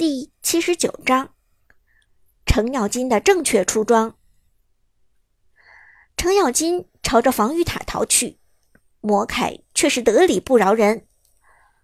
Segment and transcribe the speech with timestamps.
[0.00, 1.34] 第七十九章，
[2.46, 4.16] 程咬金的正确出装。
[6.16, 8.38] 程咬金朝着防御塔逃去，
[9.02, 11.06] 魔凯却是得理不饶人。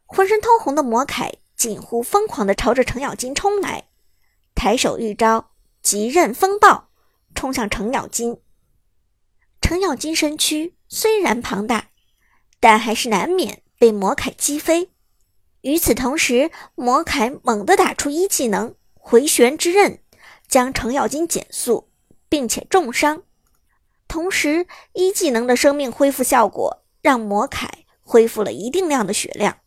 [0.06, 3.90] 浑身通红的魔凯近乎疯狂地朝着程咬金冲来，
[4.54, 5.50] 抬手一招
[5.82, 6.88] 极刃风暴，
[7.34, 8.40] 冲向程咬金。
[9.60, 11.90] 程咬金身躯虽然庞大，
[12.60, 14.92] 但还是难免被魔凯击飞。
[15.66, 20.00] 与此同时，魔凯猛地打出一技能“回旋之刃”，
[20.46, 21.90] 将程咬金减速，
[22.28, 23.24] 并且重伤。
[24.06, 29.58] 同时，一技能的生命恢复效果让魔凯恢复了一定量的血量。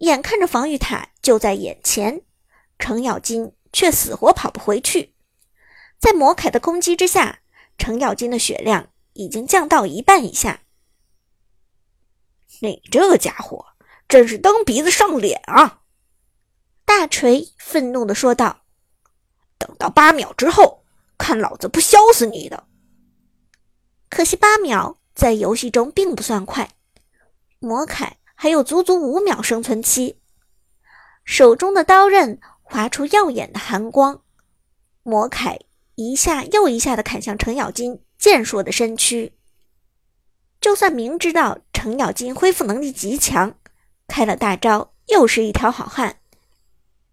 [0.00, 2.20] 眼看着防御塔就在眼前，
[2.78, 5.14] 程咬金却死活跑不回去。
[5.98, 7.40] 在魔凯的攻击之下，
[7.78, 10.60] 程咬金的血量已经降到一半以下。
[12.60, 13.68] 你这个家伙！
[14.08, 15.80] 真是蹬鼻子上脸啊！
[16.84, 18.62] 大锤愤怒地说道
[19.58, 20.84] ：“等到八秒之后，
[21.18, 22.64] 看老子不削死你的！”
[24.10, 26.70] 可惜八秒在游戏中并不算快，
[27.58, 30.20] 魔凯还有足足五秒生存期。
[31.24, 34.22] 手中的刀刃划出耀眼的寒光，
[35.02, 35.58] 魔凯
[35.94, 39.32] 一下又一下地砍向程咬金健硕的身躯。
[40.60, 43.58] 就算明知道程咬金恢复能力极强，
[44.06, 46.20] 开了大招，又是一条好汉，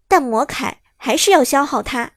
[0.08, 2.12] 但魔凯还是要消耗他，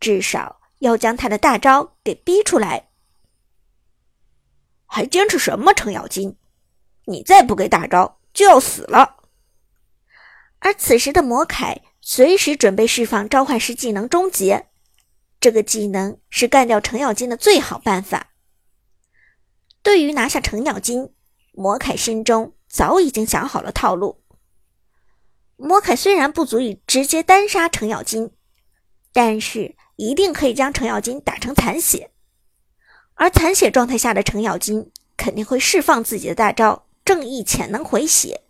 [0.00, 2.88] 至少要将他的大招给逼出来。
[4.86, 5.74] 还坚持什么？
[5.74, 6.36] 程咬金，
[7.04, 9.16] 你再不给大招，就要死了。
[10.60, 14.70] 而此时的魔凯随时准备释放召唤师技能终结，
[15.38, 18.32] 这个技能是干掉程咬金的最好办法。
[19.82, 21.14] 对于拿下程咬金，
[21.52, 22.54] 魔凯心中。
[22.68, 24.20] 早已经想好了套路。
[25.56, 28.30] 魔凯虽然不足以直接单杀程咬金，
[29.12, 32.12] 但是一定可以将程咬金打成残血。
[33.14, 38.42] 而残血状态下的程咬金肯定会释放自己的大招“正义潜能回血”，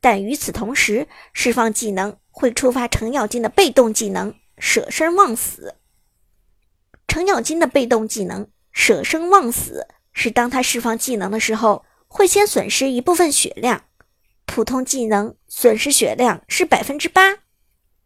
[0.00, 5.74] 但与此同时，释放技能会触发程咬金的被动技能“舍生忘死”。
[7.08, 11.84] 程咬金的被动技能“舍生忘死”是当他释放技能的时候。
[12.16, 13.84] 会先损失一部分血量，
[14.46, 17.40] 普通技能损失血量是百分之八，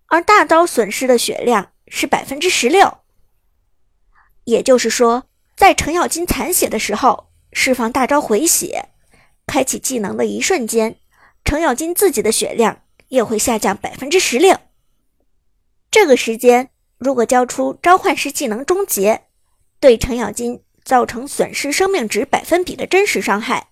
[0.06, 2.98] 而大招损失的血量是百分之十六。
[4.42, 8.88] 也就是说，在程咬金残血的时候，释放大招回血，
[9.46, 10.96] 开启技能的一瞬间，
[11.44, 14.58] 程咬金自己的血量也会下降百分之十六。
[15.88, 19.28] 这个时间，如果交出召唤师技能终结，
[19.78, 23.69] 对程咬金造成损失生命值百分比的真实伤害。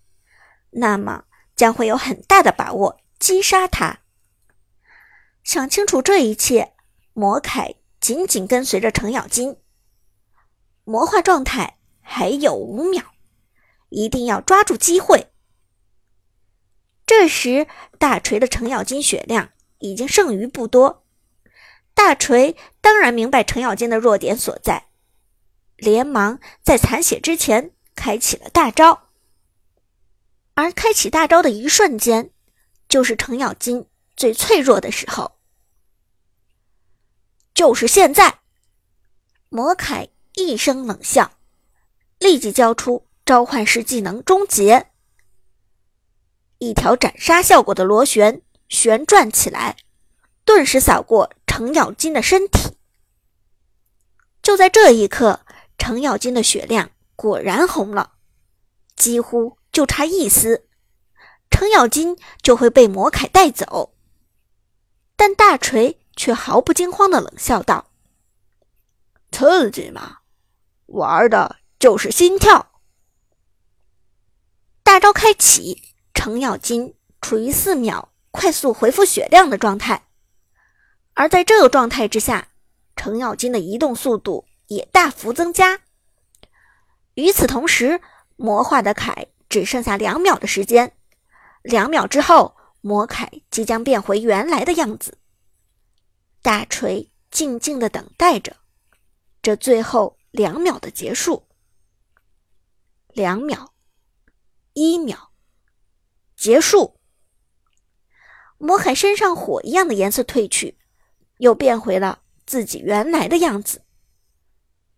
[0.78, 1.25] 那么
[1.55, 4.00] 将会有很大的把握击杀他。
[5.44, 6.75] 想清楚这一切，
[7.12, 9.56] 魔凯紧紧跟随着程咬金。
[10.84, 13.03] 魔化状态还有五秒，
[13.89, 15.28] 一定要抓住机会。
[17.06, 17.66] 这时，
[17.99, 21.06] 大锤的程咬金血量已经剩余不多。
[21.95, 24.89] 大锤当然明白程咬金的弱点所在，
[25.77, 29.07] 连忙在残血之前开启了大招。
[30.58, 32.32] 而开启大招的一瞬间，
[32.88, 33.86] 就是程咬金
[34.16, 35.38] 最脆弱的时候。
[37.54, 38.41] 就是现在！
[39.50, 41.30] 魔凯一声冷笑，
[42.18, 44.91] 立即交出召唤师技能终结，
[46.58, 49.76] 一条斩杀效果的螺旋旋转起来，
[50.44, 52.76] 顿时扫过程咬金的身体。
[54.42, 55.47] 就在这一刻，
[55.78, 58.14] 程咬金的血量果然红了，
[58.97, 59.57] 几乎。
[59.78, 60.66] 就差一丝，
[61.50, 63.94] 程咬金就会被魔凯带走。
[65.15, 67.93] 但大锤却毫不惊慌的冷笑道
[69.31, 70.19] ：“刺激嘛？
[70.87, 72.72] 玩的就是心跳。”
[74.83, 80.09] 大招开启，程咬金处于四秒快速回复血量的状态，
[81.15, 82.48] 而在这个状态之下，
[82.97, 85.83] 程咬金的移动速度也大幅增加。
[87.15, 88.01] 与此同时，
[88.34, 89.28] 魔化的铠。
[89.48, 90.92] 只剩下两秒的时间，
[91.62, 95.18] 两秒之后，魔铠即将变回原来的样子。
[96.42, 98.56] 大锤静静的等待着
[99.42, 101.45] 这最后两秒的结束。
[103.12, 103.72] 两秒，
[104.74, 105.30] 一秒，
[106.36, 106.98] 结束。
[108.59, 110.78] 魔铠身上火一样的颜色褪去，
[111.39, 113.83] 又变回了自己原来的样子。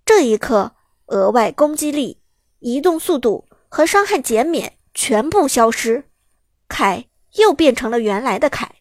[0.05, 0.75] 这一刻，
[1.07, 2.21] 额外攻击力、
[2.59, 3.50] 移动速度。
[3.71, 6.11] 和伤害减免全部消失，
[6.69, 8.75] 凯又变成了原来的凯。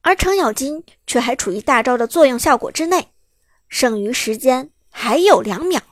[0.00, 3.12] 而程咬金却还处于大招的作用效果之内，
[3.68, 5.82] 剩余时间还有两秒。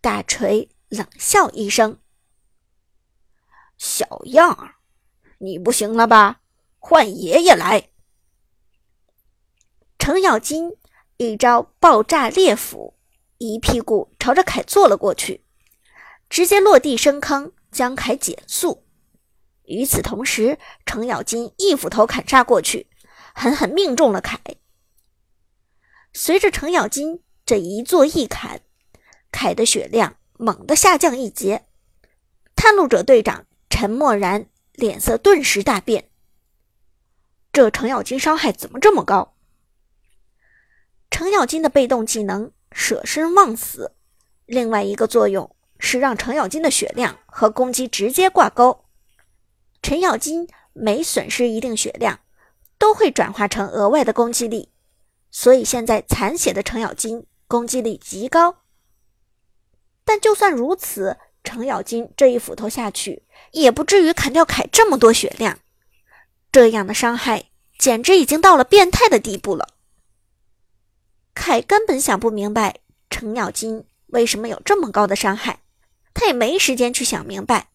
[0.00, 2.00] 大锤冷笑一声
[3.78, 4.74] ：“小样儿，
[5.38, 6.40] 你不行了吧？
[6.78, 7.90] 换爷爷来！”
[9.96, 10.72] 程咬金
[11.18, 12.96] 一招爆炸裂斧，
[13.38, 15.44] 一屁股朝着凯坐了过去，
[16.32, 18.86] 直接落地深坑，将凯减速。
[19.64, 22.88] 与此同时，程咬金一斧头砍杀过去，
[23.34, 24.40] 狠狠命中了凯。
[26.14, 28.62] 随着程咬金这一做一砍，
[29.30, 31.66] 凯的血量猛地下降一截。
[32.56, 36.08] 探路者队长陈默然脸色顿时大变：
[37.52, 39.36] 这程咬金伤害怎么这么高？
[41.10, 43.94] 程咬金的被动技能舍身忘死，
[44.46, 48.84] 另外一个作用是让程咬金的血量和攻击直接挂钩。
[49.82, 52.20] 程咬金每损失一定血量，
[52.78, 54.68] 都会转化成额外的攻击力，
[55.32, 58.58] 所以现在残血的程咬金攻击力极高。
[60.04, 65.58] 但就算如此，程咬金这一斧头下去，也不至于砍掉凯这么多血量。
[66.52, 67.46] 这样的伤害
[67.76, 69.70] 简直已经到了变态的地步了。
[71.34, 72.76] 凯根本想不明白
[73.10, 75.61] 程咬金为什么有这么高的伤害，
[76.22, 77.70] 他也没时间去想明白。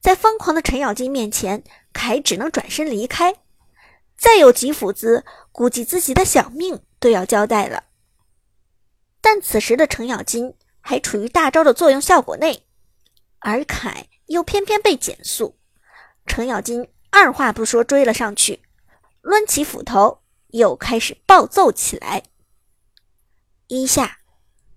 [0.00, 1.62] 在疯狂的程咬金面前，
[1.92, 3.34] 凯只能转身离开。
[4.16, 7.84] 再有几斧子，估计自己的小命都要交代了。
[9.20, 12.64] 但此时的程咬金还处于大招的作用效果内，
[13.40, 15.58] 而凯又偏偏被减速。
[16.26, 18.62] 程咬金二话不说追了上去，
[19.20, 22.22] 抡起斧头又开始暴揍起来。
[23.66, 24.20] 一下，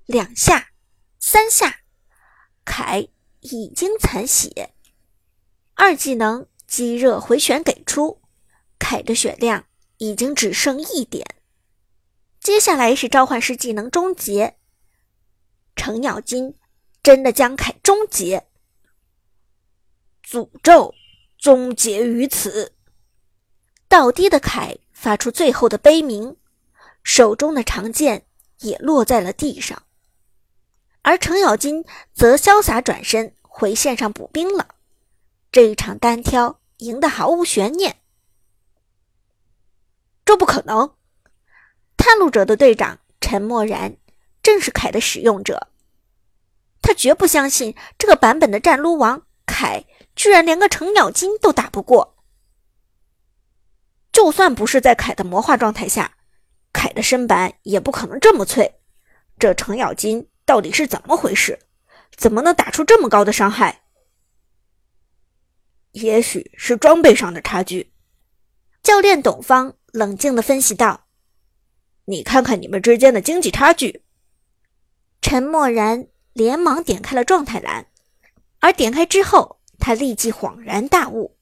[0.05, 0.71] 两下，
[1.17, 1.79] 三下，
[2.69, 3.07] 凯
[3.39, 4.75] 已经残血。
[5.73, 8.21] 二技能激热回旋给出，
[8.77, 9.65] 凯的血量
[9.97, 11.25] 已经只剩一点。
[12.39, 14.55] 接下来是召唤师技能终结，
[15.75, 16.55] 程咬金
[17.01, 18.47] 真的将凯终结，
[20.23, 20.93] 诅咒
[21.39, 22.73] 终结于此。
[23.87, 26.37] 倒地的凯发出最后的悲鸣，
[27.01, 28.27] 手中的长剑
[28.59, 29.81] 也落在了地上，
[31.01, 34.75] 而程咬金则潇洒转身回线上补兵了。
[35.51, 37.97] 这一场单挑赢得毫无悬念，
[40.23, 40.93] 这不可能！
[41.97, 43.97] 探路者的队长陈默然
[44.41, 45.67] 正是凯的使用者，
[46.81, 49.85] 他绝不相信这个版本的战撸王凯
[50.15, 52.15] 居然连个程咬金都打不过。
[54.11, 56.17] 就算不是在凯的魔化状态下，
[56.71, 58.79] 凯的身板也不可能这么脆。
[59.37, 61.59] 这程咬金到底是怎么回事？
[62.17, 63.83] 怎么能打出这么高的伤害？
[65.91, 67.93] 也许是装备上的差距，
[68.81, 71.05] 教练董方冷静地分析道
[72.05, 74.01] ：“你看看你们之间的经济差距。”
[75.21, 77.85] 陈默然连忙点开了状态栏，
[78.59, 81.37] 而点开之后，他立即恍然大悟，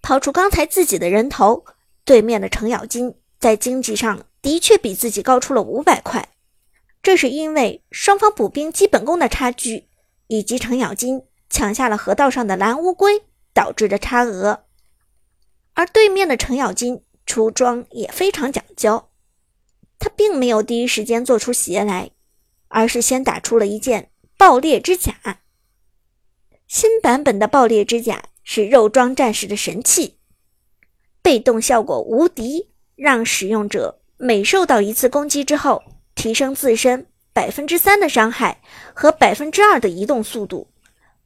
[0.00, 1.66] 掏出刚才自己的人头，
[2.06, 6.26] 对面的程咬金在经济上的确比自己高出了五百块，
[7.02, 9.88] 这是因为双方补兵基本功的差距，
[10.26, 13.22] 以及程咬金抢下了河道上的蓝乌龟。
[13.52, 14.64] 导致的差额，
[15.74, 19.08] 而对面的程咬金出装也非常讲究，
[19.98, 22.12] 他并没有第一时间做出鞋来，
[22.68, 25.40] 而是先打出了一件爆裂之甲。
[26.68, 30.18] 新版本的爆裂之甲是肉装战士的神器，
[31.20, 35.82] 被动效果无敌，让使用者每受到一次攻击之后，
[36.20, 38.60] 提升自身百分之三的伤害
[38.92, 40.68] 和百分之二的移动速度，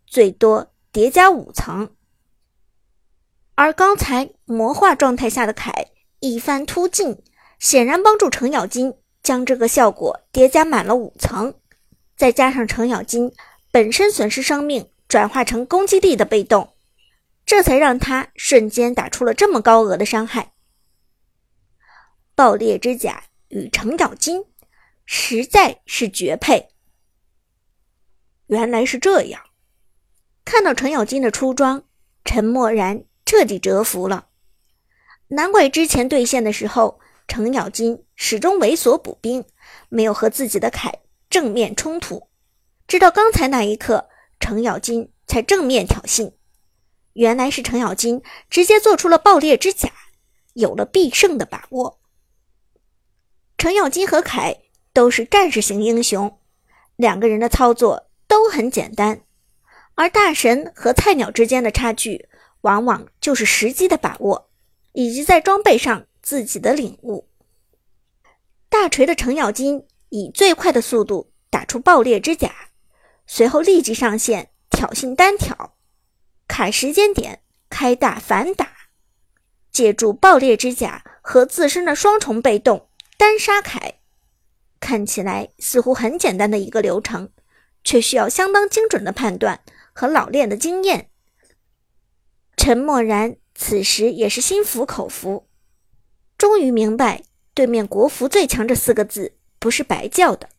[0.06, 1.90] 最多叠加五层。
[3.56, 5.88] 而刚才魔化状态下的凯
[6.20, 7.20] 一番突进，
[7.58, 11.54] 显然帮助程咬金将这个效果叠加满了五层，
[12.16, 13.32] 再加上程咬金
[13.72, 16.72] 本身损失生命转化成攻击力的被动，
[17.44, 20.52] 这才让他瞬间打出了这么高额的伤害。
[22.36, 24.44] 爆裂之甲与程咬金
[25.04, 26.68] 实在是绝配。
[28.46, 29.42] 原来是这样，
[30.44, 31.84] 看到程咬金的出装，
[32.24, 33.04] 陈默然。
[33.26, 34.28] 彻底折服了，
[35.28, 39.46] 难怪之前对线的时候，程咬金始终猥琐补兵，
[39.88, 42.28] 没有和自己的凯正面冲突。
[42.86, 46.34] 直到刚才那一刻，程咬金才正面挑衅。
[47.14, 49.90] 原来是程咬金直接做出了爆裂之甲，
[50.52, 52.02] 有了必胜的把握。
[53.56, 54.63] 程咬金和凯
[54.94, 56.38] 都是战士型英雄，
[56.96, 59.20] 两个人的操作都很简单，
[59.96, 62.28] 而大神和菜鸟之间的差距。
[62.62, 64.48] 往往就是时机的把握，
[64.92, 67.28] 以及在装备上自己的领悟。
[68.70, 72.50] 大锤的程咬金以最快的速度打出爆裂之甲，
[73.26, 75.74] 随后立即上线挑衅单挑，
[76.48, 78.66] 卡时间点开大反打，
[79.70, 84.00] 借助爆裂之甲和自身的双重被动单杀凯。
[84.80, 87.30] 看起来似乎很简单的一个流程，
[87.82, 89.60] 却需要相当精准的判断
[89.92, 91.10] 和老练的经验。
[92.56, 95.48] 陈默然此时也是心服口服，
[96.36, 97.22] 终于明白
[97.54, 100.50] “对面国服最强”这四个字不是白叫的。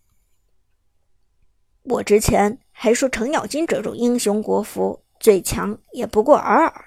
[1.84, 6.86] 我之前还说程咬金这种英雄国服最强也不过尔尔，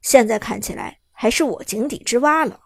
[0.00, 2.60] 现在看起来还是我井底之蛙了。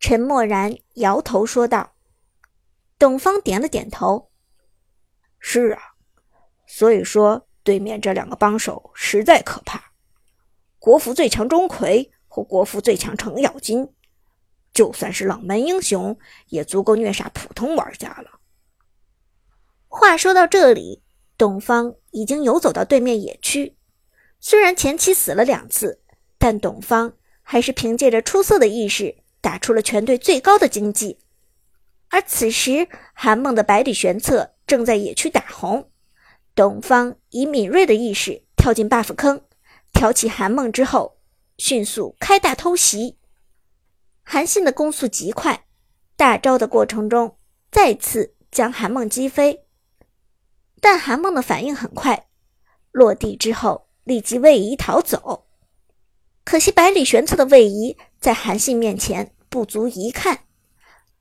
[0.00, 1.95] 陈默然摇头说道。
[2.98, 4.30] 董方点了点头
[5.38, 5.80] ：“是啊，
[6.66, 9.92] 所以说对面这两个帮手实在可怕。
[10.78, 13.92] 国服最强钟馗和国服最强程咬金，
[14.72, 18.40] 就算是冷门英雄，也足够虐杀普通玩家了。”
[19.88, 21.02] 话说到这里，
[21.36, 23.76] 董方已经游走到对面野区。
[24.40, 26.00] 虽然前期死了两次，
[26.38, 27.12] 但董方
[27.42, 31.18] 还是凭借着出色的意识，打出了全队最高的经济。
[32.16, 35.90] 而此时，韩梦的百里玄策正在野区打红。
[36.54, 39.42] 董方以敏锐的意识跳进 buff 坑，
[39.92, 41.18] 挑起韩梦之后，
[41.58, 43.18] 迅速开大偷袭。
[44.22, 45.66] 韩信的攻速极快，
[46.16, 47.36] 大招的过程中
[47.70, 49.66] 再次将韩梦击飞。
[50.80, 52.28] 但韩梦的反应很快，
[52.92, 55.44] 落地之后立即位移逃走。
[56.44, 60.45] 可惜百里玄策的位移在韩信面前不足一看。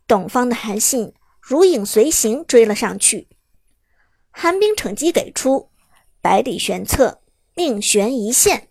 [0.08, 3.28] 董方的韩信如影随形追了上去，
[4.30, 5.70] 韩冰惩击给出，
[6.22, 7.22] 百里玄策
[7.56, 8.70] 命悬一线。